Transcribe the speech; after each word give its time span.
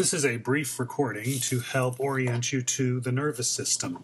This 0.00 0.14
is 0.14 0.24
a 0.24 0.38
brief 0.38 0.80
recording 0.80 1.40
to 1.40 1.60
help 1.60 2.00
orient 2.00 2.54
you 2.54 2.62
to 2.62 3.00
the 3.00 3.12
nervous 3.12 3.50
system. 3.50 4.02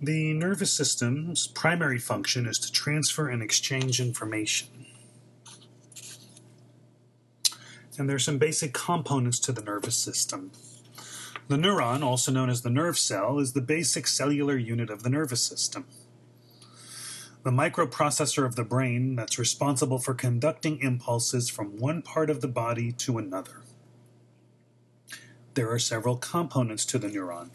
The 0.00 0.32
nervous 0.32 0.72
system's 0.72 1.46
primary 1.46 1.98
function 1.98 2.46
is 2.46 2.56
to 2.60 2.72
transfer 2.72 3.28
and 3.28 3.42
exchange 3.42 4.00
information. 4.00 4.86
And 7.98 8.08
there 8.08 8.16
are 8.16 8.18
some 8.18 8.38
basic 8.38 8.72
components 8.72 9.40
to 9.40 9.52
the 9.52 9.62
nervous 9.62 9.96
system. 9.96 10.50
The 11.48 11.56
neuron, 11.56 12.02
also 12.02 12.32
known 12.32 12.48
as 12.48 12.62
the 12.62 12.70
nerve 12.70 12.98
cell, 12.98 13.40
is 13.40 13.52
the 13.52 13.60
basic 13.60 14.06
cellular 14.06 14.56
unit 14.56 14.88
of 14.88 15.02
the 15.02 15.10
nervous 15.10 15.44
system 15.44 15.84
the 17.44 17.50
microprocessor 17.50 18.46
of 18.46 18.56
the 18.56 18.64
brain 18.64 19.16
that's 19.16 19.38
responsible 19.38 19.98
for 19.98 20.14
conducting 20.14 20.80
impulses 20.80 21.50
from 21.50 21.78
one 21.78 22.00
part 22.00 22.30
of 22.30 22.40
the 22.40 22.48
body 22.48 22.90
to 22.90 23.18
another. 23.18 23.60
There 25.52 25.70
are 25.70 25.78
several 25.78 26.16
components 26.16 26.86
to 26.86 26.98
the 26.98 27.08
neuron. 27.08 27.50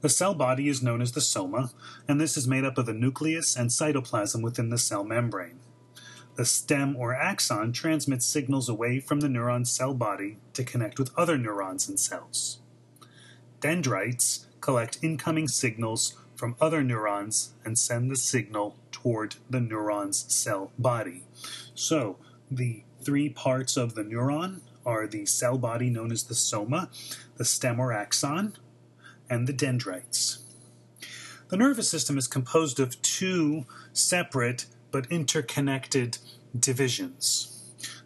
The 0.00 0.08
cell 0.08 0.32
body 0.32 0.68
is 0.68 0.80
known 0.80 1.02
as 1.02 1.10
the 1.10 1.20
soma, 1.20 1.72
and 2.06 2.20
this 2.20 2.36
is 2.36 2.46
made 2.46 2.64
up 2.64 2.78
of 2.78 2.86
the 2.86 2.94
nucleus 2.94 3.56
and 3.56 3.70
cytoplasm 3.70 4.42
within 4.42 4.70
the 4.70 4.78
cell 4.78 5.02
membrane. 5.02 5.58
The 6.36 6.44
stem 6.44 6.94
or 6.94 7.12
axon 7.12 7.72
transmits 7.72 8.26
signals 8.26 8.68
away 8.68 9.00
from 9.00 9.20
the 9.20 9.28
neuron 9.28 9.66
cell 9.66 9.92
body 9.92 10.36
to 10.52 10.62
connect 10.62 11.00
with 11.00 11.10
other 11.18 11.36
neurons 11.36 11.88
and 11.88 11.98
cells. 11.98 12.60
Dendrites 13.60 14.46
collect 14.60 14.98
incoming 15.02 15.48
signals 15.48 16.14
from 16.36 16.56
other 16.60 16.82
neurons 16.82 17.54
and 17.64 17.78
send 17.78 18.10
the 18.10 18.16
signal 18.16 18.76
toward 18.90 19.36
the 19.48 19.58
neuron's 19.58 20.32
cell 20.32 20.72
body. 20.78 21.24
So, 21.74 22.18
the 22.50 22.84
three 23.02 23.28
parts 23.28 23.76
of 23.76 23.94
the 23.94 24.04
neuron 24.04 24.60
are 24.84 25.06
the 25.06 25.26
cell 25.26 25.58
body 25.58 25.90
known 25.90 26.12
as 26.12 26.24
the 26.24 26.34
soma, 26.34 26.90
the 27.36 27.44
stem 27.44 27.80
or 27.80 27.92
axon, 27.92 28.54
and 29.28 29.46
the 29.46 29.52
dendrites. 29.52 30.38
The 31.48 31.56
nervous 31.56 31.88
system 31.88 32.18
is 32.18 32.26
composed 32.26 32.80
of 32.80 33.00
two 33.02 33.66
separate 33.92 34.66
but 34.90 35.10
interconnected 35.10 36.18
divisions. 36.58 37.55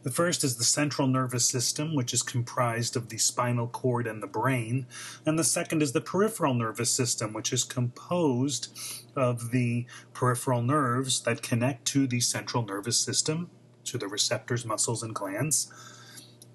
The 0.02 0.10
first 0.10 0.44
is 0.44 0.56
the 0.56 0.64
central 0.64 1.06
nervous 1.06 1.46
system, 1.46 1.94
which 1.94 2.14
is 2.14 2.22
comprised 2.22 2.96
of 2.96 3.10
the 3.10 3.18
spinal 3.18 3.66
cord 3.66 4.06
and 4.06 4.22
the 4.22 4.26
brain. 4.26 4.86
And 5.26 5.38
the 5.38 5.44
second 5.44 5.82
is 5.82 5.92
the 5.92 6.00
peripheral 6.00 6.54
nervous 6.54 6.90
system, 6.90 7.34
which 7.34 7.52
is 7.52 7.64
composed 7.64 8.68
of 9.14 9.50
the 9.50 9.86
peripheral 10.14 10.62
nerves 10.62 11.20
that 11.22 11.42
connect 11.42 11.84
to 11.88 12.06
the 12.06 12.20
central 12.20 12.64
nervous 12.64 12.98
system, 12.98 13.50
to 13.84 13.98
the 13.98 14.08
receptors, 14.08 14.64
muscles, 14.64 15.02
and 15.02 15.14
glands. 15.14 15.70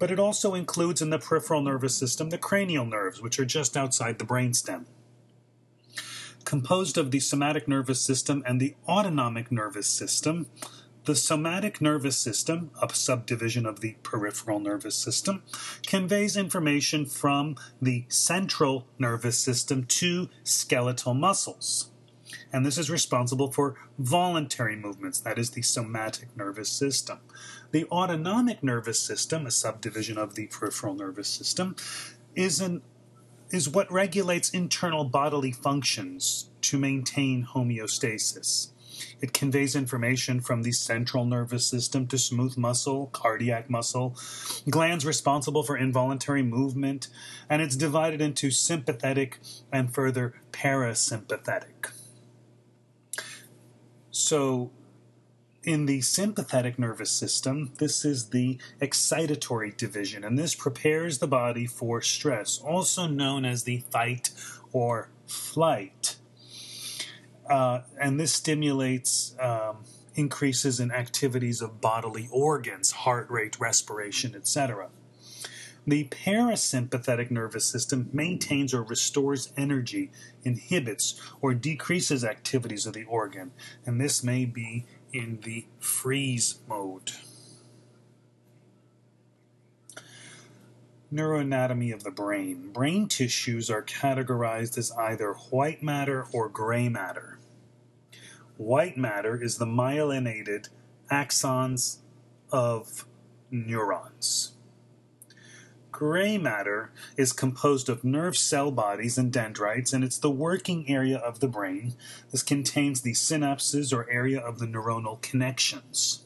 But 0.00 0.10
it 0.10 0.18
also 0.18 0.54
includes 0.54 1.00
in 1.00 1.10
the 1.10 1.18
peripheral 1.18 1.62
nervous 1.62 1.96
system 1.96 2.30
the 2.30 2.38
cranial 2.38 2.84
nerves, 2.84 3.22
which 3.22 3.38
are 3.38 3.44
just 3.44 3.76
outside 3.76 4.18
the 4.18 4.26
brainstem 4.26 4.86
composed 6.46 6.96
of 6.96 7.10
the 7.10 7.20
somatic 7.20 7.68
nervous 7.68 8.00
system 8.00 8.42
and 8.46 8.60
the 8.60 8.74
autonomic 8.88 9.52
nervous 9.52 9.88
system. 9.88 10.46
The 11.06 11.14
somatic 11.14 11.80
nervous 11.80 12.18
system, 12.18 12.72
a 12.82 12.92
subdivision 12.92 13.64
of 13.64 13.78
the 13.78 13.94
peripheral 14.02 14.58
nervous 14.58 14.96
system, 14.96 15.44
conveys 15.86 16.36
information 16.36 17.06
from 17.06 17.54
the 17.80 18.06
central 18.08 18.88
nervous 18.98 19.38
system 19.38 19.84
to 19.84 20.28
skeletal 20.42 21.14
muscles. 21.14 21.92
And 22.52 22.66
this 22.66 22.76
is 22.76 22.90
responsible 22.90 23.52
for 23.52 23.76
voluntary 24.00 24.74
movements, 24.74 25.20
that 25.20 25.38
is, 25.38 25.50
the 25.50 25.62
somatic 25.62 26.36
nervous 26.36 26.70
system. 26.70 27.20
The 27.70 27.84
autonomic 27.84 28.64
nervous 28.64 28.98
system, 28.98 29.46
a 29.46 29.52
subdivision 29.52 30.18
of 30.18 30.34
the 30.34 30.48
peripheral 30.48 30.94
nervous 30.94 31.28
system, 31.28 31.76
is 32.34 32.60
an 32.60 32.82
is 33.52 33.68
what 33.68 33.92
regulates 33.92 34.50
internal 34.50 35.04
bodily 35.04 35.52
functions 35.52 36.50
to 36.62 36.76
maintain 36.76 37.46
homeostasis. 37.54 38.72
It 39.20 39.32
conveys 39.32 39.76
information 39.76 40.40
from 40.40 40.62
the 40.62 40.72
central 40.72 41.24
nervous 41.24 41.66
system 41.66 42.06
to 42.08 42.18
smooth 42.18 42.56
muscle, 42.56 43.06
cardiac 43.12 43.70
muscle, 43.70 44.16
glands 44.68 45.06
responsible 45.06 45.62
for 45.62 45.76
involuntary 45.76 46.42
movement, 46.42 47.08
and 47.48 47.62
it's 47.62 47.76
divided 47.76 48.20
into 48.20 48.50
sympathetic 48.50 49.38
and 49.72 49.92
further 49.92 50.34
parasympathetic. 50.52 51.90
So, 54.10 54.70
in 55.62 55.86
the 55.86 56.00
sympathetic 56.00 56.78
nervous 56.78 57.10
system, 57.10 57.72
this 57.78 58.04
is 58.04 58.30
the 58.30 58.58
excitatory 58.80 59.76
division, 59.76 60.24
and 60.24 60.38
this 60.38 60.54
prepares 60.54 61.18
the 61.18 61.26
body 61.26 61.66
for 61.66 62.00
stress, 62.00 62.58
also 62.58 63.08
known 63.08 63.44
as 63.44 63.64
the 63.64 63.82
fight 63.90 64.30
or 64.72 65.10
flight 65.26 66.15
uh, 67.48 67.80
and 68.00 68.18
this 68.18 68.32
stimulates 68.32 69.34
um, 69.40 69.84
increases 70.14 70.80
in 70.80 70.90
activities 70.90 71.60
of 71.60 71.80
bodily 71.80 72.28
organs, 72.32 72.90
heart 72.90 73.30
rate, 73.30 73.58
respiration, 73.60 74.34
etc. 74.34 74.88
The 75.86 76.04
parasympathetic 76.08 77.30
nervous 77.30 77.64
system 77.64 78.10
maintains 78.12 78.74
or 78.74 78.82
restores 78.82 79.52
energy, 79.56 80.10
inhibits 80.42 81.20
or 81.40 81.54
decreases 81.54 82.24
activities 82.24 82.86
of 82.86 82.94
the 82.94 83.04
organ, 83.04 83.52
and 83.84 84.00
this 84.00 84.24
may 84.24 84.46
be 84.46 84.84
in 85.12 85.38
the 85.44 85.66
freeze 85.78 86.58
mode. 86.68 87.12
Neuroanatomy 91.12 91.94
of 91.94 92.02
the 92.02 92.10
brain. 92.10 92.72
Brain 92.72 93.06
tissues 93.06 93.70
are 93.70 93.82
categorized 93.82 94.76
as 94.76 94.90
either 94.92 95.34
white 95.50 95.82
matter 95.82 96.26
or 96.32 96.48
gray 96.48 96.88
matter. 96.88 97.38
White 98.56 98.96
matter 98.96 99.40
is 99.40 99.58
the 99.58 99.66
myelinated 99.66 100.68
axons 101.10 101.98
of 102.50 103.06
neurons. 103.52 104.52
Gray 105.92 106.36
matter 106.36 106.90
is 107.16 107.32
composed 107.32 107.88
of 107.88 108.02
nerve 108.02 108.36
cell 108.36 108.72
bodies 108.72 109.16
and 109.16 109.32
dendrites, 109.32 109.92
and 109.92 110.02
it's 110.02 110.18
the 110.18 110.30
working 110.30 110.90
area 110.90 111.16
of 111.18 111.38
the 111.38 111.48
brain. 111.48 111.94
This 112.32 112.42
contains 112.42 113.02
the 113.02 113.12
synapses 113.12 113.96
or 113.96 114.10
area 114.10 114.40
of 114.40 114.58
the 114.58 114.66
neuronal 114.66 115.22
connections. 115.22 116.24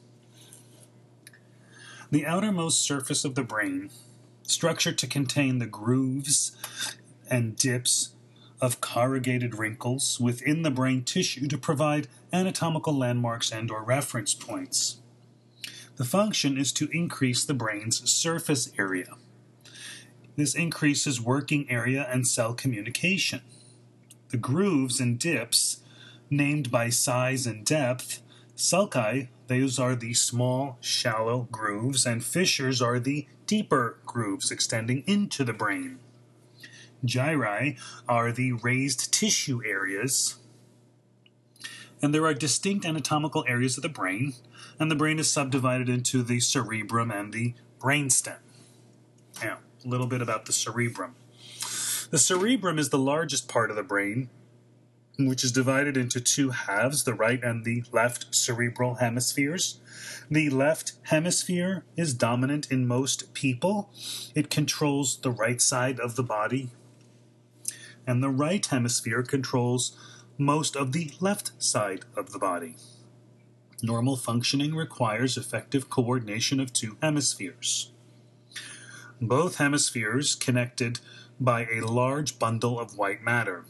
The 2.11 2.27
outermost 2.27 2.83
surface 2.83 3.25
of 3.25 3.35
the 3.35 3.45
brain 3.45 3.91
structured 4.51 4.99
to 4.99 5.07
contain 5.07 5.59
the 5.59 5.67
grooves 5.67 6.53
and 7.31 7.57
dips 7.57 8.11
of 8.61 8.81
corrugated 8.81 9.55
wrinkles 9.55 10.21
within 10.21 10.63
the 10.63 10.71
brain 10.71 11.03
tissue 11.03 11.49
to 11.49 11.57
provide 11.57 12.09
anatomical 12.33 12.97
landmarks 12.97 13.51
and 13.51 13.71
or 13.71 13.83
reference 13.83 14.35
points. 14.35 14.99
The 15.97 16.05
function 16.05 16.59
is 16.59 16.73
to 16.73 16.89
increase 16.93 17.45
the 17.45 17.55
brain's 17.55 18.11
surface 18.11 18.73
area. 18.79 19.17
This 20.37 20.55
increases 20.55 21.21
working 21.21 21.71
area 21.71 22.09
and 22.11 22.27
cell 22.27 22.55
communication. 22.55 23.43
The 24.31 24.37
grooves 24.37 25.01
and 25.01 25.19
dips, 25.19 25.83
named 26.31 26.71
by 26.71 26.89
size 26.89 27.47
and 27.47 27.65
depth, 27.65 28.23
sulci, 28.61 29.29
those 29.47 29.79
are 29.79 29.97
the 29.97 30.15
small, 30.15 30.77
shallow 30.81 31.49
grooves, 31.51 32.07
and 32.07 32.25
fissures 32.25 32.81
are 32.81 32.99
the 32.99 33.27
deeper 33.47 33.99
grooves 34.05 34.51
extending 34.51 35.03
into 35.07 35.45
the 35.45 35.53
brain. 35.53 35.99
Gyri 37.05 37.79
are 38.09 38.31
the 38.31 38.53
raised 38.53 39.13
tissue 39.13 39.61
areas. 39.67 40.37
And 42.03 42.15
there 42.15 42.27
are 42.27 42.35
distinct 42.35 42.85
anatomical 42.85 43.45
areas 43.49 43.77
of 43.77 43.83
the 43.83 43.89
brain, 43.89 44.35
and 44.79 44.91
the 44.91 44.97
brain 44.97 45.19
is 45.19 45.31
subdivided 45.31 45.89
into 45.89 46.23
the 46.23 46.41
cerebrum 46.41 47.11
and 47.11 47.33
the 47.33 47.55
brainstem. 47.81 48.39
Now, 49.43 49.59
a 49.85 49.89
little 49.89 50.07
bit 50.07 50.23
about 50.23 50.45
the 50.47 50.53
cerebrum. 50.53 51.15
The 52.11 52.19
cerebrum 52.19 52.79
is 52.79 52.91
the 52.91 52.99
largest 52.99 53.49
part 53.49 53.71
of 53.71 53.77
the 53.77 53.83
brain, 53.83 54.29
which 55.27 55.45
is 55.45 55.53
divided 55.53 55.97
into 55.97 56.21
two 56.21 56.51
halves, 56.51 57.05
the 57.05 57.15
right 57.15 57.43
and 57.43 57.65
the 57.65 57.85
left 57.93 58.35
cerebral 58.35 58.97
hemispheres. 58.97 59.81
The 60.31 60.51
left 60.51 60.93
hemisphere 61.05 61.85
is 61.97 62.15
dominant 62.15 62.71
in 62.71 62.87
most 62.87 63.35
people. 63.35 63.91
It 64.35 64.51
controls 64.51 65.21
the 65.21 65.31
right 65.31 65.61
side 65.61 65.99
of 65.99 66.17
the 66.17 66.23
body, 66.23 66.71
and 68.07 68.23
the 68.23 68.31
right 68.31 68.65
hemisphere 68.65 69.23
controls 69.23 69.97
most 70.39 70.77
of 70.77 70.93
the 70.93 71.13
left 71.21 71.53
side 71.63 72.05
of 72.17 72.33
the 72.33 72.39
body. 72.39 72.77
Normal 73.83 74.17
functioning 74.17 74.75
requires 74.75 75.37
effective 75.37 75.91
coordination 75.91 76.61
of 76.61 76.73
two 76.73 76.97
hemispheres. 77.03 77.93
Both 79.21 79.57
hemispheres 79.57 80.35
connected 80.35 81.01
by 81.39 81.67
a 81.67 81.81
large 81.81 82.39
bundle 82.39 82.79
of 82.79 82.97
white 82.97 83.23
matter. 83.23 83.65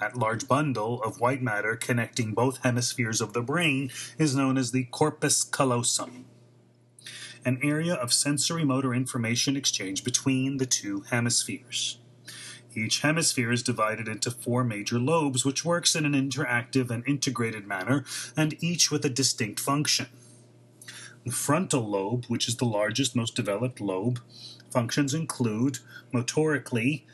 That 0.00 0.16
large 0.16 0.46
bundle 0.46 1.02
of 1.02 1.20
white 1.20 1.42
matter 1.42 1.76
connecting 1.76 2.34
both 2.34 2.62
hemispheres 2.62 3.20
of 3.20 3.32
the 3.32 3.42
brain 3.42 3.90
is 4.18 4.36
known 4.36 4.58
as 4.58 4.70
the 4.72 4.84
corpus 4.84 5.42
callosum. 5.44 6.26
an 7.46 7.60
area 7.62 7.94
of 7.94 8.12
sensory 8.12 8.64
motor 8.64 8.92
information 8.92 9.56
exchange 9.56 10.02
between 10.02 10.56
the 10.56 10.66
two 10.66 11.02
hemispheres. 11.10 11.98
Each 12.74 13.00
hemisphere 13.00 13.52
is 13.52 13.62
divided 13.62 14.08
into 14.08 14.32
four 14.32 14.64
major 14.64 14.98
lobes, 14.98 15.44
which 15.44 15.64
works 15.64 15.94
in 15.94 16.04
an 16.04 16.12
interactive 16.12 16.90
and 16.90 17.06
integrated 17.06 17.66
manner, 17.66 18.04
and 18.36 18.62
each 18.62 18.90
with 18.90 19.04
a 19.04 19.08
distinct 19.08 19.60
function. 19.60 20.08
The 21.24 21.30
frontal 21.32 21.88
lobe, 21.88 22.26
which 22.26 22.48
is 22.48 22.56
the 22.56 22.66
largest, 22.66 23.16
most 23.16 23.36
developed 23.36 23.80
lobe, 23.80 24.20
functions 24.70 25.14
include 25.14 25.78
motorically 26.12 27.04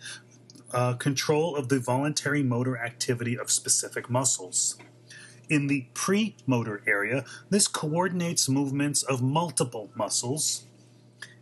uh, 0.72 0.94
control 0.94 1.56
of 1.56 1.68
the 1.68 1.78
voluntary 1.78 2.42
motor 2.42 2.78
activity 2.78 3.38
of 3.38 3.50
specific 3.50 4.08
muscles. 4.10 4.76
In 5.48 5.66
the 5.66 5.86
premotor 5.94 6.82
area, 6.86 7.24
this 7.50 7.68
coordinates 7.68 8.48
movements 8.48 9.02
of 9.02 9.22
multiple 9.22 9.90
muscles, 9.94 10.64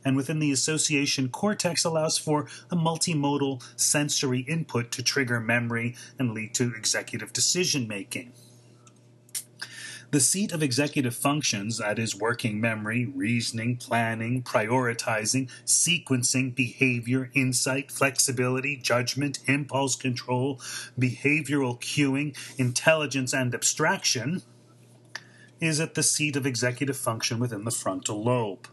and 0.05 0.17
within 0.17 0.39
the 0.39 0.51
association 0.51 1.29
cortex 1.29 1.85
allows 1.85 2.19
for 2.19 2.47
a 2.71 2.77
multimodal 2.77 3.63
sensory 3.77 4.41
input 4.41 4.91
to 4.93 5.03
trigger 5.03 5.41
memory 5.41 5.95
and 6.19 6.33
lead 6.33 6.55
to 6.55 6.75
executive 6.75 7.33
decision 7.33 7.87
making. 7.87 8.33
The 10.11 10.19
seat 10.19 10.51
of 10.51 10.61
executive 10.61 11.15
functions, 11.15 11.79
that 11.79 11.97
is, 11.97 12.17
working 12.17 12.61
memory, 12.61 13.07
reasoning, 13.07 13.77
planning, 13.77 14.43
prioritizing, 14.43 15.49
sequencing, 15.65 16.53
behavior, 16.53 17.31
insight, 17.33 17.93
flexibility, 17.93 18.77
judgment, 18.77 19.39
impulse 19.47 19.95
control, 19.95 20.57
behavioral 20.99 21.81
cueing, 21.81 22.37
intelligence, 22.59 23.33
and 23.33 23.55
abstraction, 23.55 24.43
is 25.61 25.79
at 25.79 25.95
the 25.95 26.03
seat 26.03 26.35
of 26.35 26.45
executive 26.45 26.97
function 26.97 27.39
within 27.39 27.65
the 27.65 27.71
frontal 27.71 28.25
lobe. 28.25 28.67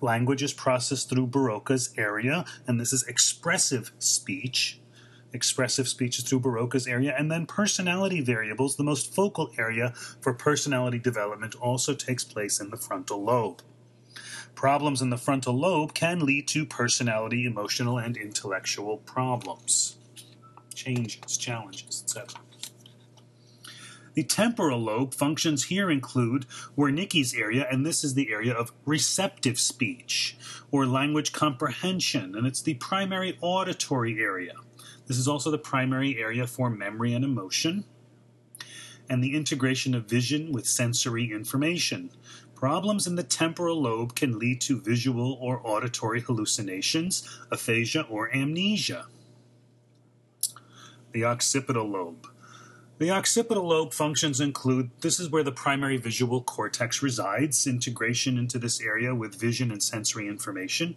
Language 0.00 0.42
is 0.42 0.52
processed 0.52 1.10
through 1.10 1.26
Broca's 1.26 1.92
area, 1.98 2.44
and 2.68 2.78
this 2.78 2.92
is 2.92 3.02
expressive 3.08 3.90
speech 3.98 4.80
expressive 5.32 5.88
speeches 5.88 6.24
through 6.24 6.40
Broca's 6.40 6.86
area, 6.86 7.14
and 7.16 7.30
then 7.30 7.46
personality 7.46 8.20
variables, 8.20 8.76
the 8.76 8.84
most 8.84 9.14
focal 9.14 9.50
area 9.58 9.92
for 10.20 10.34
personality 10.34 10.98
development, 10.98 11.54
also 11.56 11.94
takes 11.94 12.24
place 12.24 12.60
in 12.60 12.70
the 12.70 12.76
frontal 12.76 13.22
lobe. 13.22 13.62
Problems 14.54 15.00
in 15.00 15.10
the 15.10 15.16
frontal 15.16 15.58
lobe 15.58 15.94
can 15.94 16.20
lead 16.26 16.46
to 16.48 16.66
personality, 16.66 17.46
emotional, 17.46 17.98
and 17.98 18.16
intellectual 18.16 18.98
problems, 18.98 19.96
changes, 20.74 21.36
challenges, 21.36 22.02
etc. 22.04 22.40
The 24.14 24.24
temporal 24.24 24.80
lobe 24.80 25.14
functions 25.14 25.64
here 25.64 25.90
include 25.90 26.46
Wernicke's 26.76 27.32
area, 27.32 27.66
and 27.70 27.86
this 27.86 28.02
is 28.02 28.14
the 28.14 28.30
area 28.30 28.52
of 28.52 28.72
receptive 28.84 29.58
speech 29.58 30.36
or 30.70 30.84
language 30.84 31.32
comprehension, 31.32 32.34
and 32.34 32.46
it's 32.46 32.60
the 32.60 32.74
primary 32.74 33.38
auditory 33.40 34.20
area. 34.20 34.54
This 35.10 35.18
is 35.18 35.26
also 35.26 35.50
the 35.50 35.58
primary 35.58 36.20
area 36.20 36.46
for 36.46 36.70
memory 36.70 37.14
and 37.14 37.24
emotion, 37.24 37.82
and 39.08 39.24
the 39.24 39.34
integration 39.34 39.92
of 39.92 40.04
vision 40.04 40.52
with 40.52 40.68
sensory 40.68 41.32
information. 41.32 42.10
Problems 42.54 43.08
in 43.08 43.16
the 43.16 43.24
temporal 43.24 43.82
lobe 43.82 44.14
can 44.14 44.38
lead 44.38 44.60
to 44.60 44.80
visual 44.80 45.36
or 45.40 45.60
auditory 45.64 46.20
hallucinations, 46.20 47.28
aphasia, 47.50 48.02
or 48.02 48.32
amnesia. 48.32 49.06
The 51.10 51.24
occipital 51.24 51.88
lobe. 51.88 52.28
The 52.98 53.10
occipital 53.10 53.66
lobe 53.66 53.92
functions 53.92 54.40
include 54.40 54.92
this 55.00 55.18
is 55.18 55.28
where 55.28 55.42
the 55.42 55.50
primary 55.50 55.96
visual 55.96 56.40
cortex 56.40 57.02
resides, 57.02 57.66
integration 57.66 58.38
into 58.38 58.60
this 58.60 58.80
area 58.80 59.12
with 59.12 59.34
vision 59.34 59.72
and 59.72 59.82
sensory 59.82 60.28
information. 60.28 60.94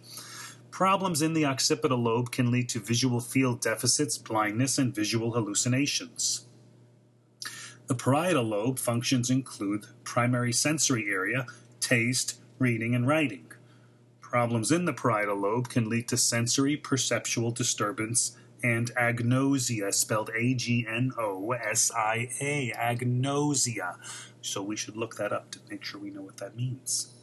Problems 0.74 1.22
in 1.22 1.34
the 1.34 1.46
occipital 1.46 1.98
lobe 1.98 2.32
can 2.32 2.50
lead 2.50 2.68
to 2.70 2.80
visual 2.80 3.20
field 3.20 3.60
deficits, 3.60 4.18
blindness, 4.18 4.76
and 4.76 4.92
visual 4.92 5.30
hallucinations. 5.30 6.46
The 7.86 7.94
parietal 7.94 8.42
lobe 8.42 8.80
functions 8.80 9.30
include 9.30 9.86
primary 10.02 10.52
sensory 10.52 11.08
area, 11.08 11.46
taste, 11.78 12.40
reading, 12.58 12.92
and 12.92 13.06
writing. 13.06 13.52
Problems 14.20 14.72
in 14.72 14.84
the 14.84 14.92
parietal 14.92 15.36
lobe 15.36 15.68
can 15.68 15.88
lead 15.88 16.08
to 16.08 16.16
sensory 16.16 16.76
perceptual 16.76 17.52
disturbance 17.52 18.36
and 18.64 18.92
agnosia, 18.96 19.94
spelled 19.94 20.30
A 20.36 20.54
G 20.54 20.84
N 20.90 21.12
O 21.16 21.52
S 21.52 21.92
I 21.96 22.30
A, 22.40 22.72
agnosia. 22.76 23.94
So 24.40 24.60
we 24.60 24.74
should 24.74 24.96
look 24.96 25.14
that 25.18 25.32
up 25.32 25.52
to 25.52 25.60
make 25.70 25.84
sure 25.84 26.00
we 26.00 26.10
know 26.10 26.22
what 26.22 26.38
that 26.38 26.56
means. 26.56 27.14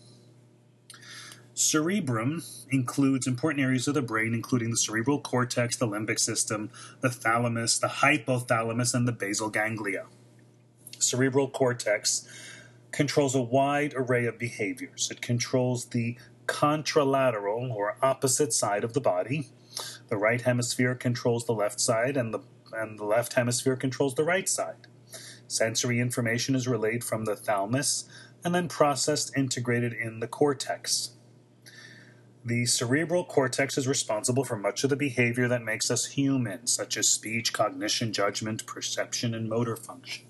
Cerebrum 1.62 2.44
includes 2.72 3.28
important 3.28 3.64
areas 3.64 3.88
of 3.88 3.94
the 3.94 4.02
brain, 4.02 4.34
including 4.34 4.72
the 4.72 4.78
cerebral 4.78 5.20
cortex, 5.20 5.76
the 5.76 5.88
limbic 5.88 6.20
system, 6.20 6.72
the 7.02 7.10
thalamus, 7.10 7.78
the 7.78 7.88
hypothalamus, 7.88 8.96
and 8.96 9.08
the 9.08 9.12
basal 9.12 9.50
ganglia. 9.50 10.08
Cerebral 10.98 11.50
cortex 11.50 12.28
controls 12.92 13.36
a 13.36 13.42
wide 13.42 13.94
array 13.96 14.26
of 14.26 14.40
behaviors. 14.40 15.10
It 15.12 15.22
controls 15.22 15.86
the 15.86 16.18
contralateral 16.48 17.70
or 17.70 17.96
opposite 18.02 18.54
side 18.54 18.84
of 18.84 18.94
the 18.94 19.02
body. 19.02 19.50
The 20.10 20.18
right 20.18 20.42
hemisphere 20.42 20.96
controls 20.96 21.46
the 21.46 21.54
left 21.54 21.80
side, 21.80 22.18
and 22.18 22.34
the, 22.34 22.40
and 22.74 22.98
the 22.98 23.06
left 23.06 23.34
hemisphere 23.34 23.76
controls 23.76 24.16
the 24.16 24.24
right 24.24 24.50
side. 24.50 24.88
Sensory 25.48 26.00
information 26.00 26.56
is 26.56 26.68
relayed 26.68 27.04
from 27.04 27.26
the 27.26 27.36
thalamus 27.36 28.06
and 28.44 28.56
then 28.56 28.68
processed 28.68 29.38
integrated 29.38 29.94
in 29.94 30.22
the 30.22 30.28
cortex. 30.28 31.12
The 32.44 32.66
cerebral 32.66 33.24
cortex 33.24 33.78
is 33.78 33.88
responsible 33.88 34.44
for 34.44 34.58
much 34.58 34.84
of 34.84 34.90
the 34.90 34.96
behavior 34.96 35.48
that 35.48 35.64
makes 35.64 35.92
us 35.92 36.08
human, 36.08 36.66
such 36.66 36.98
as 36.98 37.08
speech, 37.08 37.54
cognition, 37.54 38.12
judgment, 38.12 38.66
perception, 38.66 39.36
and 39.36 39.48
motor 39.48 39.76
function. 39.76 40.26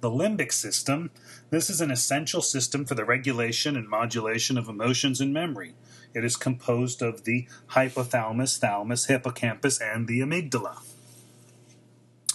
The 0.00 0.10
limbic 0.10 0.52
system, 0.52 1.10
this 1.50 1.68
is 1.68 1.82
an 1.82 1.90
essential 1.90 2.40
system 2.40 2.86
for 2.86 2.94
the 2.94 3.04
regulation 3.04 3.76
and 3.76 3.88
modulation 3.88 4.56
of 4.56 4.68
emotions 4.68 5.20
and 5.20 5.34
memory. 5.34 5.74
It 6.14 6.24
is 6.24 6.36
composed 6.36 7.02
of 7.02 7.24
the 7.24 7.46
hypothalamus, 7.72 8.58
thalamus, 8.58 9.06
hippocampus, 9.06 9.80
and 9.80 10.08
the 10.08 10.20
amygdala. 10.20 10.82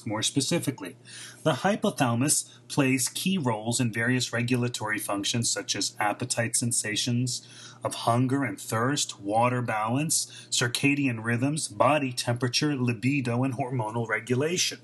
More 0.10 0.24
specifically, 0.24 0.96
the 1.44 1.58
hypothalamus 1.62 2.50
plays 2.68 3.10
key 3.10 3.38
roles 3.38 3.80
in 3.80 3.94
various 3.94 4.34
regulatory 4.34 4.98
functions 4.98 5.52
such 5.52 5.76
as 5.76 5.96
appetite 6.00 6.56
sensations 6.56 7.48
of 7.84 7.94
hunger 7.94 8.44
and 8.44 8.60
thirst, 8.60 9.22
water 9.22 9.62
balance, 9.62 10.48
circadian 10.50 11.24
rhythms, 11.24 11.68
body 11.68 12.12
temperature, 12.12 12.76
libido, 12.76 13.44
and 13.44 13.54
hormonal 13.54 14.10
regulation. 14.10 14.80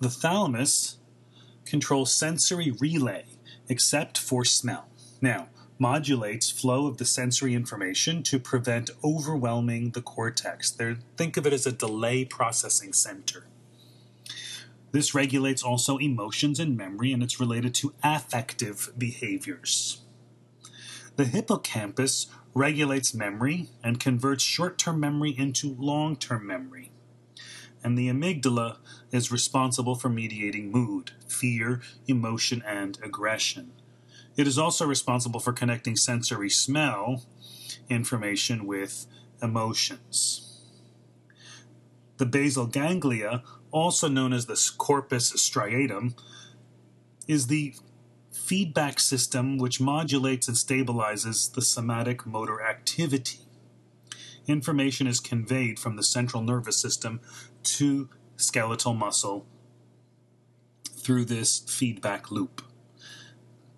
The 0.00 0.08
thalamus 0.08 0.96
controls 1.66 2.14
sensory 2.14 2.70
relay, 2.70 3.26
except 3.68 4.16
for 4.16 4.46
smell. 4.46 4.88
Now, 5.20 5.48
modulates 5.78 6.50
flow 6.50 6.86
of 6.86 6.98
the 6.98 7.04
sensory 7.04 7.54
information 7.54 8.22
to 8.22 8.38
prevent 8.38 8.90
overwhelming 9.02 9.90
the 9.90 10.02
cortex. 10.02 10.70
They're, 10.70 10.98
think 11.16 11.36
of 11.36 11.46
it 11.46 11.52
as 11.52 11.66
a 11.66 11.72
delay 11.72 12.24
processing 12.24 12.92
center. 12.92 13.46
This 14.92 15.14
regulates 15.14 15.62
also 15.62 15.98
emotions 15.98 16.60
and 16.60 16.76
memory, 16.76 17.12
and 17.12 17.22
it's 17.22 17.40
related 17.40 17.74
to 17.76 17.94
affective 18.04 18.92
behaviors. 18.96 20.02
The 21.16 21.24
hippocampus 21.24 22.28
regulates 22.54 23.12
memory 23.12 23.70
and 23.82 23.98
converts 23.98 24.44
short 24.44 24.78
term 24.78 25.00
memory 25.00 25.34
into 25.36 25.74
long 25.78 26.16
term 26.16 26.46
memory. 26.46 26.92
And 27.82 27.98
the 27.98 28.08
amygdala 28.08 28.78
is 29.10 29.32
responsible 29.32 29.96
for 29.96 30.08
mediating 30.08 30.70
mood, 30.70 31.10
fear, 31.26 31.82
emotion, 32.06 32.62
and 32.64 32.98
aggression. 33.02 33.72
It 34.36 34.46
is 34.46 34.58
also 34.58 34.86
responsible 34.86 35.40
for 35.40 35.52
connecting 35.52 35.96
sensory 35.96 36.50
smell 36.50 37.22
information 37.88 38.66
with 38.66 39.06
emotions. 39.42 40.60
The 42.16 42.26
basal 42.26 42.66
ganglia, 42.66 43.42
also 43.70 44.08
known 44.08 44.32
as 44.32 44.46
the 44.46 44.72
corpus 44.78 45.32
striatum, 45.32 46.14
is 47.26 47.46
the 47.46 47.74
feedback 48.32 49.00
system 49.00 49.56
which 49.56 49.80
modulates 49.80 50.48
and 50.48 50.56
stabilizes 50.56 51.52
the 51.52 51.62
somatic 51.62 52.26
motor 52.26 52.62
activity. 52.62 53.38
Information 54.46 55.06
is 55.06 55.20
conveyed 55.20 55.78
from 55.78 55.96
the 55.96 56.02
central 56.02 56.42
nervous 56.42 56.76
system 56.76 57.20
to 57.62 58.08
skeletal 58.36 58.92
muscle 58.92 59.46
through 60.96 61.24
this 61.24 61.60
feedback 61.60 62.30
loop. 62.30 62.62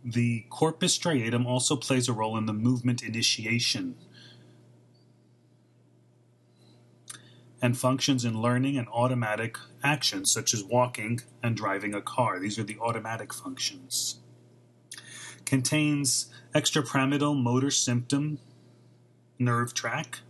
The 0.09 0.47
corpus 0.51 0.97
striatum 0.97 1.47
also 1.47 1.75
plays 1.75 2.09
a 2.09 2.13
role 2.13 2.37
in 2.37 2.47
the 2.47 2.53
movement 2.53 3.03
initiation 3.03 3.97
and 7.61 7.77
functions 7.77 8.25
in 8.25 8.41
learning 8.41 8.79
and 8.79 8.87
automatic 8.89 9.59
actions 9.83 10.31
such 10.31 10.55
as 10.55 10.63
walking 10.63 11.21
and 11.43 11.57
driving 11.57 11.93
a 11.93 12.01
car. 12.01 12.39
These 12.39 12.57
are 12.57 12.63
the 12.63 12.79
automatic 12.79 13.35
functions. 13.35 14.21
contains 15.45 16.27
extrapyramidal 16.55 17.41
motor 17.41 17.71
symptom 17.71 18.39
nerve 19.39 19.75
tract, 19.75 20.23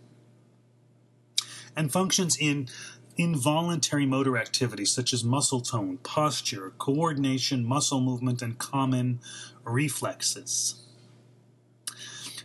and 1.76 1.92
functions 1.92 2.36
in 2.38 2.68
involuntary 3.16 4.06
motor 4.06 4.36
activities 4.36 4.92
such 4.92 5.12
as 5.12 5.24
muscle 5.24 5.60
tone, 5.60 5.98
posture, 5.98 6.72
coordination, 6.78 7.64
muscle 7.64 8.00
movement, 8.00 8.42
and 8.42 8.58
common 8.58 9.20
reflexes. 9.64 10.82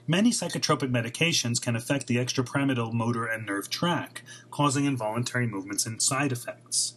Many 0.08 0.32
psychotropic 0.32 0.92
medications 0.92 1.62
can 1.62 1.76
affect 1.76 2.08
the 2.08 2.18
extrapyramidal 2.18 2.92
motor 2.92 3.26
and 3.26 3.46
nerve 3.46 3.70
tract, 3.70 4.24
causing 4.50 4.86
involuntary 4.86 5.48
movements 5.48 5.86
and 5.86 6.02
side 6.02 6.32
effects. 6.32 6.96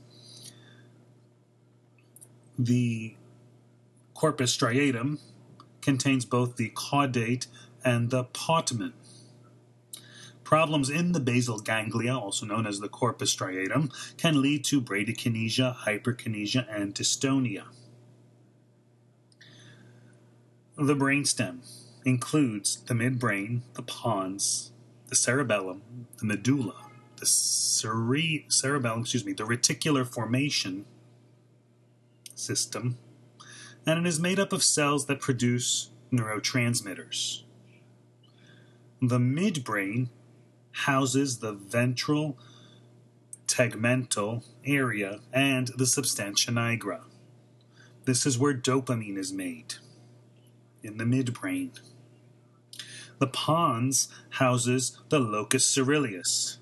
The 2.58 3.16
corpus 4.14 4.56
striatum 4.56 5.18
contains 5.82 6.24
both 6.24 6.56
the 6.56 6.70
caudate 6.70 7.46
and 7.84 8.10
the 8.10 8.24
putamen. 8.24 8.94
Problems 10.54 10.88
in 10.88 11.10
the 11.10 11.18
basal 11.18 11.58
ganglia, 11.58 12.16
also 12.16 12.46
known 12.46 12.64
as 12.64 12.78
the 12.78 12.88
corpus 12.88 13.34
striatum, 13.34 13.92
can 14.16 14.40
lead 14.40 14.62
to 14.66 14.80
bradykinesia, 14.80 15.78
hyperkinesia, 15.78 16.64
and 16.70 16.94
dystonia. 16.94 17.64
The 20.76 20.94
brainstem 20.94 21.66
includes 22.04 22.76
the 22.76 22.94
midbrain, 22.94 23.62
the 23.72 23.82
pons, 23.82 24.70
the 25.08 25.16
cerebellum, 25.16 25.82
the 26.18 26.26
medulla, 26.26 26.86
the 27.16 27.26
cere- 27.26 28.44
cerebellum, 28.46 29.00
excuse 29.00 29.24
me, 29.24 29.32
the 29.32 29.42
reticular 29.42 30.06
formation 30.06 30.84
system, 32.36 32.96
and 33.84 33.98
it 33.98 34.08
is 34.08 34.20
made 34.20 34.38
up 34.38 34.52
of 34.52 34.62
cells 34.62 35.06
that 35.06 35.18
produce 35.18 35.90
neurotransmitters. 36.12 37.42
The 39.02 39.18
midbrain 39.18 40.10
houses 40.74 41.38
the 41.38 41.52
ventral 41.52 42.36
tegmental 43.46 44.44
area 44.64 45.20
and 45.32 45.68
the 45.76 45.86
substantia 45.86 46.50
nigra. 46.50 47.02
This 48.04 48.26
is 48.26 48.38
where 48.38 48.54
dopamine 48.54 49.16
is 49.16 49.32
made 49.32 49.76
in 50.82 50.98
the 50.98 51.04
midbrain. 51.04 51.78
The 53.18 53.28
pons 53.28 54.08
houses 54.30 54.98
the 55.08 55.20
locus 55.20 55.64
coeruleus, 55.74 56.58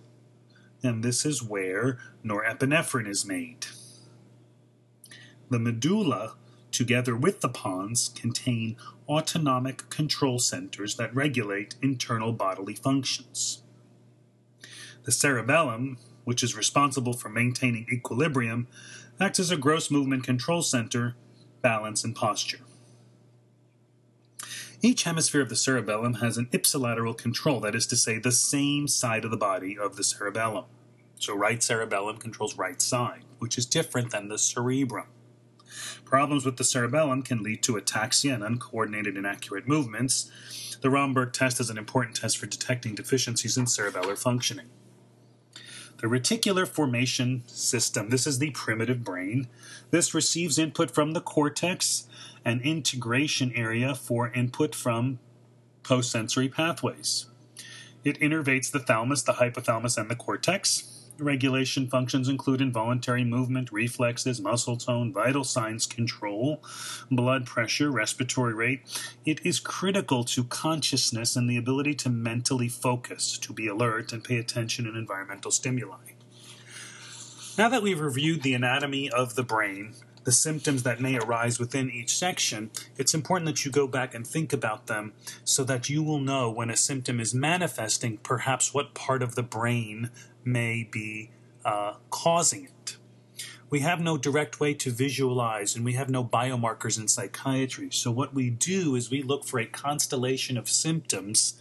and 0.82 1.02
this 1.02 1.24
is 1.24 1.42
where 1.42 1.98
norepinephrine 2.24 3.08
is 3.08 3.24
made. 3.24 3.66
The 5.48 5.58
medulla, 5.58 6.34
together 6.70 7.16
with 7.16 7.40
the 7.40 7.48
pons, 7.48 8.10
contain 8.10 8.76
autonomic 9.08 9.88
control 9.88 10.38
centers 10.38 10.96
that 10.96 11.14
regulate 11.14 11.74
internal 11.82 12.32
bodily 12.32 12.74
functions. 12.74 13.62
The 15.04 15.12
cerebellum, 15.12 15.98
which 16.24 16.42
is 16.42 16.56
responsible 16.56 17.12
for 17.12 17.28
maintaining 17.28 17.86
equilibrium, 17.90 18.68
acts 19.20 19.40
as 19.40 19.50
a 19.50 19.56
gross 19.56 19.90
movement 19.90 20.24
control 20.24 20.62
center, 20.62 21.16
balance, 21.60 22.04
and 22.04 22.14
posture. 22.14 22.60
Each 24.80 25.04
hemisphere 25.04 25.40
of 25.40 25.48
the 25.48 25.56
cerebellum 25.56 26.14
has 26.14 26.36
an 26.36 26.46
ipsilateral 26.46 27.16
control, 27.16 27.60
that 27.60 27.74
is 27.74 27.86
to 27.86 27.96
say, 27.96 28.18
the 28.18 28.32
same 28.32 28.88
side 28.88 29.24
of 29.24 29.30
the 29.30 29.36
body 29.36 29.78
of 29.78 29.94
the 29.94 30.02
cerebellum. 30.02 30.64
So, 31.20 31.36
right 31.36 31.62
cerebellum 31.62 32.16
controls 32.16 32.58
right 32.58 32.82
side, 32.82 33.22
which 33.38 33.56
is 33.56 33.64
different 33.64 34.10
than 34.10 34.26
the 34.26 34.38
cerebrum. 34.38 35.06
Problems 36.04 36.44
with 36.44 36.56
the 36.56 36.64
cerebellum 36.64 37.22
can 37.22 37.44
lead 37.44 37.62
to 37.62 37.76
ataxia 37.76 38.34
and 38.34 38.42
uncoordinated 38.42 39.16
inaccurate 39.16 39.68
movements. 39.68 40.30
The 40.80 40.90
Romberg 40.90 41.32
test 41.32 41.60
is 41.60 41.70
an 41.70 41.78
important 41.78 42.16
test 42.16 42.38
for 42.38 42.46
detecting 42.46 42.96
deficiencies 42.96 43.56
in 43.56 43.66
cerebellar 43.66 44.18
functioning. 44.18 44.66
The 46.02 46.08
reticular 46.08 46.66
formation 46.66 47.44
system, 47.46 48.10
this 48.10 48.26
is 48.26 48.40
the 48.40 48.50
primitive 48.50 49.04
brain. 49.04 49.46
This 49.92 50.12
receives 50.12 50.58
input 50.58 50.90
from 50.90 51.12
the 51.12 51.20
cortex 51.20 52.08
an 52.44 52.60
integration 52.62 53.52
area 53.54 53.94
for 53.94 54.28
input 54.32 54.74
from 54.74 55.20
postsensory 55.84 56.52
pathways. 56.52 57.26
It 58.02 58.18
innervates 58.18 58.72
the 58.72 58.80
thalamus, 58.80 59.22
the 59.22 59.34
hypothalamus, 59.34 59.96
and 59.96 60.10
the 60.10 60.16
cortex. 60.16 60.91
Regulation 61.18 61.88
functions 61.88 62.28
include 62.28 62.60
involuntary 62.60 63.22
movement, 63.22 63.70
reflexes, 63.70 64.40
muscle 64.40 64.76
tone, 64.76 65.12
vital 65.12 65.44
signs 65.44 65.86
control, 65.86 66.62
blood 67.10 67.46
pressure, 67.46 67.90
respiratory 67.90 68.54
rate. 68.54 68.80
It 69.24 69.44
is 69.44 69.60
critical 69.60 70.24
to 70.24 70.44
consciousness 70.44 71.36
and 71.36 71.48
the 71.48 71.56
ability 71.56 71.94
to 71.96 72.08
mentally 72.08 72.68
focus, 72.68 73.38
to 73.38 73.52
be 73.52 73.68
alert, 73.68 74.12
and 74.12 74.24
pay 74.24 74.38
attention 74.38 74.86
in 74.86 74.96
environmental 74.96 75.50
stimuli. 75.50 76.12
Now 77.58 77.68
that 77.68 77.82
we've 77.82 78.00
reviewed 78.00 78.42
the 78.42 78.54
anatomy 78.54 79.10
of 79.10 79.34
the 79.34 79.42
brain, 79.42 79.94
the 80.24 80.32
symptoms 80.32 80.82
that 80.82 81.00
may 81.00 81.18
arise 81.18 81.58
within 81.58 81.90
each 81.90 82.16
section, 82.16 82.70
it's 82.96 83.14
important 83.14 83.46
that 83.46 83.64
you 83.64 83.70
go 83.70 83.86
back 83.86 84.14
and 84.14 84.26
think 84.26 84.52
about 84.52 84.86
them 84.86 85.12
so 85.44 85.64
that 85.64 85.88
you 85.88 86.02
will 86.02 86.20
know 86.20 86.50
when 86.50 86.70
a 86.70 86.76
symptom 86.76 87.20
is 87.20 87.34
manifesting, 87.34 88.18
perhaps 88.18 88.72
what 88.72 88.94
part 88.94 89.22
of 89.22 89.34
the 89.34 89.42
brain 89.42 90.10
may 90.44 90.88
be 90.90 91.30
uh, 91.64 91.94
causing 92.10 92.64
it. 92.64 92.96
We 93.72 93.80
have 93.80 94.00
no 94.00 94.18
direct 94.18 94.60
way 94.60 94.74
to 94.74 94.90
visualize, 94.90 95.74
and 95.74 95.82
we 95.82 95.94
have 95.94 96.10
no 96.10 96.22
biomarkers 96.22 97.00
in 97.00 97.08
psychiatry. 97.08 97.88
So, 97.90 98.10
what 98.10 98.34
we 98.34 98.50
do 98.50 98.94
is 98.96 99.10
we 99.10 99.22
look 99.22 99.46
for 99.46 99.58
a 99.58 99.64
constellation 99.64 100.58
of 100.58 100.68
symptoms 100.68 101.54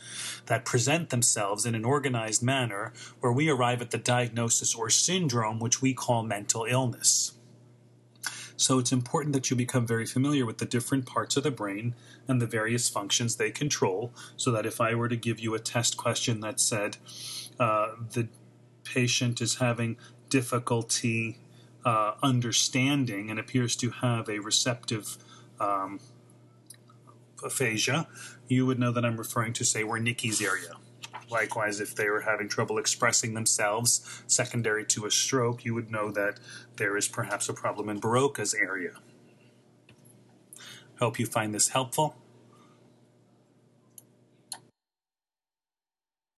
that 0.48 0.66
present 0.66 1.10
themselves 1.10 1.66
in 1.66 1.74
an 1.74 1.86
organized 1.86 2.44
manner 2.44 2.92
where 3.22 3.32
we 3.32 3.48
arrive 3.48 3.82
at 3.82 3.92
the 3.92 3.98
diagnosis 3.98 4.76
or 4.76 4.90
syndrome, 4.90 5.58
which 5.58 5.82
we 5.82 5.94
call 5.94 6.22
mental 6.22 6.66
illness. 6.66 7.32
So 8.62 8.78
it's 8.78 8.92
important 8.92 9.34
that 9.34 9.50
you 9.50 9.56
become 9.56 9.88
very 9.88 10.06
familiar 10.06 10.46
with 10.46 10.60
the 10.60 10.66
different 10.66 11.08
parts 11.08 11.36
of 11.36 11.42
the 11.42 11.50
brain 11.50 11.96
and 12.28 12.40
the 12.40 12.46
various 12.46 12.88
functions 12.90 13.36
they 13.36 13.50
control, 13.50 14.14
so 14.38 14.52
that 14.52 14.68
if 14.68 14.80
I 14.80 14.94
were 14.94 15.10
to 15.10 15.16
give 15.16 15.40
you 15.40 15.56
a 15.56 15.60
test 15.60 15.98
question 15.98 16.42
that 16.42 16.60
said 16.60 16.98
uh, 17.60 17.94
the 18.14 18.28
patient 18.84 19.42
is 19.42 19.56
having 19.56 19.98
difficulty 20.30 21.40
uh, 21.84 22.14
understanding 22.22 23.32
and 23.32 23.40
appears 23.40 23.76
to 23.78 23.90
have 23.90 24.30
a 24.30 24.38
receptive 24.38 25.18
um, 25.60 26.00
aphasia, 27.44 28.08
you 28.48 28.68
would 28.68 28.78
know 28.78 28.92
that 28.92 29.04
I'm 29.04 29.18
referring 29.18 29.54
to, 29.54 29.66
say, 29.66 29.82
Wernicke's 29.82 30.40
area. 30.40 30.76
Likewise, 31.32 31.80
if 31.80 31.96
they 31.96 32.10
were 32.10 32.22
having 32.22 32.50
trouble 32.50 32.78
expressing 32.78 33.34
themselves 33.34 34.24
secondary 34.28 34.86
to 34.86 35.06
a 35.06 35.12
stroke, 35.12 35.64
you 35.64 35.74
would 35.74 35.90
know 35.90 36.12
that 36.12 36.40
there 36.76 36.98
is 36.98 37.08
perhaps 37.08 37.48
a 37.48 37.54
problem 37.54 37.90
in 37.90 38.00
Broca's 38.00 38.54
area. 38.54 38.92
Hope 41.00 41.18
you 41.18 41.26
find 41.26 41.56
this 41.56 41.70
helpful. 41.70 42.21